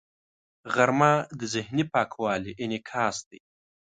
غرمه 0.73 1.13
د 1.39 1.41
ذهني 1.53 1.83
پاکوالي 1.93 2.51
انعکاس 2.63 3.17
دی 3.29 3.39